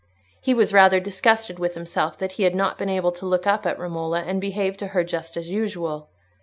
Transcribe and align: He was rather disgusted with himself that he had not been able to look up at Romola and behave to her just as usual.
He 0.41 0.55
was 0.55 0.73
rather 0.73 0.99
disgusted 0.99 1.59
with 1.59 1.75
himself 1.75 2.17
that 2.17 2.31
he 2.31 2.41
had 2.41 2.55
not 2.55 2.79
been 2.79 2.89
able 2.89 3.11
to 3.11 3.25
look 3.27 3.45
up 3.45 3.67
at 3.67 3.77
Romola 3.77 4.21
and 4.21 4.41
behave 4.41 4.75
to 4.77 4.87
her 4.97 5.03
just 5.03 5.37
as 5.37 5.51
usual. 5.51 6.09